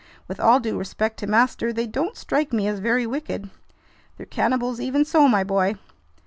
"With 0.27 0.39
all 0.39 0.59
due 0.59 0.79
respect 0.79 1.17
to 1.19 1.27
master, 1.27 1.71
they 1.71 1.85
don't 1.85 2.17
strike 2.17 2.51
me 2.51 2.65
as 2.67 2.79
very 2.79 3.05
wicked!" 3.05 3.51
"They're 4.17 4.25
cannibals 4.25 4.79
even 4.81 5.05
so, 5.05 5.27
my 5.27 5.43
boy." 5.43 5.75